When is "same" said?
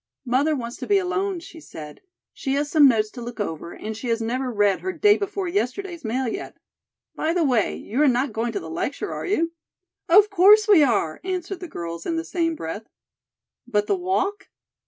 12.25-12.55